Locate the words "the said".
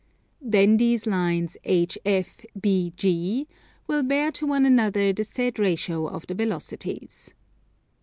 5.13-5.59